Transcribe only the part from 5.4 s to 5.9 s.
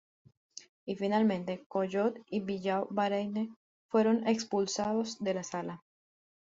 sala.